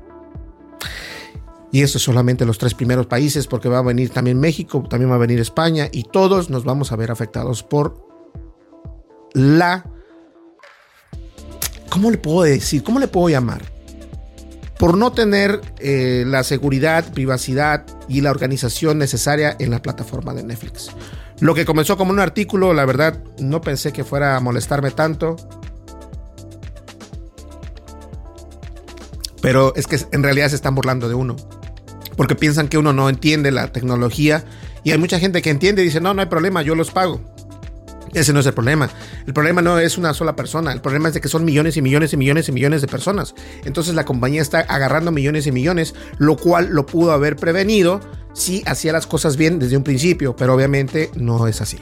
Y 1.72 1.82
esto 1.82 1.98
es 1.98 2.04
solamente 2.04 2.46
los 2.46 2.58
tres 2.58 2.74
primeros 2.74 3.08
países 3.08 3.46
porque 3.46 3.70
va 3.70 3.80
a 3.80 3.84
venir 3.84 4.10
también 4.10 4.40
México, 4.40 4.84
también 4.90 5.12
va 5.12 5.16
a 5.16 5.20
venir 5.20 5.40
España 5.40 5.90
y 5.92 6.04
todos 6.04 6.50
nos 6.50 6.64
vamos 6.64 6.92
a 6.92 6.96
ver 6.96 7.12
afectados 7.12 7.64
por 7.64 8.04
la... 9.34 9.86
¿Cómo 11.90 12.10
le 12.12 12.18
puedo 12.18 12.44
decir? 12.44 12.84
¿Cómo 12.84 13.00
le 13.00 13.08
puedo 13.08 13.30
llamar? 13.30 13.62
Por 14.80 14.98
no 14.98 15.12
tener 15.12 15.62
eh, 15.80 16.24
la 16.28 16.44
seguridad, 16.44 17.12
privacidad 17.12 17.86
y 18.08 18.22
la 18.22 18.32
organización 18.32 18.98
necesaria 18.98 19.56
en 19.60 19.72
la 19.72 19.82
plataforma 19.82 20.34
de 20.34 20.44
Netflix. 20.44 20.90
Lo 21.40 21.54
que 21.54 21.66
comenzó 21.66 21.98
como 21.98 22.12
un 22.12 22.20
artículo, 22.20 22.74
la 22.74 22.86
verdad, 22.86 23.24
no 23.40 23.62
pensé 23.62 23.94
que 23.94 24.04
fuera 24.04 24.36
a 24.36 24.40
molestarme 24.40 24.92
tanto. 24.92 25.36
Pero 29.42 29.76
es 29.76 29.86
que 29.88 30.00
en 30.12 30.24
realidad 30.24 30.50
se 30.50 30.56
están 30.56 30.74
burlando 30.74 31.08
de 31.08 31.16
uno. 31.16 31.36
Porque 32.16 32.36
piensan 32.36 32.68
que 32.68 32.80
uno 32.80 32.92
no 32.92 33.08
entiende 33.08 33.52
la 33.52 33.72
tecnología. 33.72 34.44
Y 34.84 34.92
hay 34.92 34.98
mucha 34.98 35.20
gente 35.20 35.42
que 35.42 35.52
entiende 35.52 35.84
y 35.84 35.86
dice, 35.86 36.02
no, 36.02 36.14
no 36.14 36.22
hay 36.22 36.28
problema, 36.28 36.64
yo 36.64 36.74
los 36.74 36.90
pago. 36.90 37.22
Ese 38.14 38.34
no 38.34 38.40
es 38.40 38.46
el 38.46 38.54
problema. 38.54 38.90
El 39.26 39.34
problema 39.34 39.62
no 39.62 39.80
es 39.80 39.98
una 39.98 40.14
sola 40.14 40.36
persona. 40.36 40.72
El 40.72 40.82
problema 40.82 41.08
es 41.10 41.14
de 41.14 41.22
que 41.22 41.28
son 41.28 41.46
millones 41.46 41.78
y 41.78 41.82
millones 41.82 42.14
y 42.14 42.18
millones 42.18 42.50
y 42.50 42.52
millones 42.52 42.82
de 42.82 42.88
personas. 42.88 43.36
Entonces 43.66 43.96
la 43.96 44.06
compañía 44.06 44.42
está 44.42 44.60
agarrando 44.60 45.12
millones 45.12 45.48
y 45.48 45.52
millones, 45.52 45.96
lo 46.18 46.38
cual 46.38 46.70
lo 46.72 46.86
pudo 46.86 47.12
haber 47.12 47.36
prevenido 47.36 48.00
si 48.34 48.64
hacía 48.66 48.94
las 48.94 49.08
cosas 49.08 49.36
bien 49.36 49.60
desde 49.60 49.78
un 49.78 49.84
principio, 49.84 50.36
pero 50.36 50.54
obviamente 50.54 51.10
no 51.16 51.48
es 51.48 51.62
así. 51.62 51.80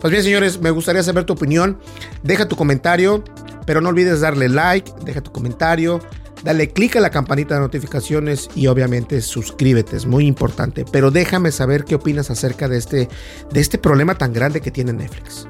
Pues 0.00 0.10
bien, 0.10 0.22
señores, 0.22 0.60
me 0.60 0.70
gustaría 0.70 1.02
saber 1.02 1.24
tu 1.24 1.32
opinión. 1.32 1.78
Deja 2.22 2.48
tu 2.48 2.56
comentario, 2.56 3.24
pero 3.66 3.80
no 3.80 3.88
olvides 3.88 4.20
darle 4.20 4.48
like, 4.48 4.92
deja 5.04 5.20
tu 5.20 5.32
comentario, 5.32 6.00
dale 6.42 6.70
click 6.70 6.96
a 6.96 7.00
la 7.00 7.10
campanita 7.10 7.54
de 7.54 7.60
notificaciones 7.60 8.48
y 8.54 8.66
obviamente 8.66 9.20
suscríbete, 9.20 9.96
es 9.96 10.06
muy 10.06 10.26
importante. 10.26 10.84
Pero 10.90 11.10
déjame 11.10 11.52
saber 11.52 11.84
qué 11.84 11.94
opinas 11.94 12.30
acerca 12.30 12.68
de 12.68 12.78
este, 12.78 13.08
de 13.50 13.60
este 13.60 13.78
problema 13.78 14.16
tan 14.16 14.32
grande 14.32 14.60
que 14.60 14.70
tiene 14.70 14.92
Netflix. 14.92 15.46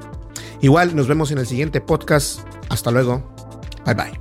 Igual 0.61 0.95
nos 0.95 1.07
vemos 1.07 1.31
en 1.31 1.37
el 1.37 1.47
siguiente 1.47 1.81
podcast. 1.81 2.41
Hasta 2.69 2.91
luego. 2.91 3.23
Bye 3.85 3.93
bye. 3.93 4.19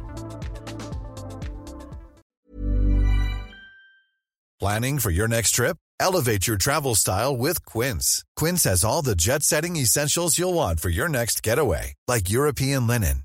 Planning 4.59 5.01
for 5.01 5.11
your 5.11 5.29
next 5.29 5.51
trip? 5.51 5.77
Elevate 6.01 6.47
your 6.47 6.57
travel 6.57 6.95
style 6.95 7.37
with 7.37 7.65
Quince. 7.67 8.25
Quince 8.37 8.65
has 8.65 8.85
all 8.85 9.03
the 9.03 9.15
jet 9.15 9.43
setting 9.43 9.77
essentials 9.77 10.39
you'll 10.39 10.55
want 10.55 10.81
for 10.81 10.89
your 10.89 11.09
next 11.09 11.43
getaway, 11.43 11.95
like 12.09 12.31
European 12.31 12.87
linen, 12.87 13.25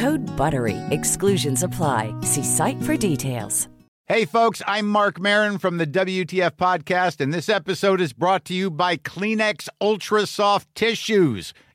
Code 0.00 0.24
BUTTERY. 0.34 0.78
Exclusions 0.88 1.62
apply. 1.62 2.14
See 2.22 2.42
site 2.42 2.80
for 2.84 2.96
details. 2.96 3.68
Hey, 4.06 4.24
folks, 4.24 4.62
I'm 4.66 4.88
Mark 4.88 5.20
Marin 5.20 5.58
from 5.58 5.76
the 5.76 5.86
WTF 5.86 6.52
Podcast, 6.56 7.20
and 7.20 7.34
this 7.34 7.50
episode 7.50 8.00
is 8.00 8.14
brought 8.14 8.46
to 8.46 8.54
you 8.54 8.70
by 8.70 8.96
Kleenex 8.96 9.68
Ultra 9.78 10.26
Soft 10.26 10.74
Tissues 10.74 11.52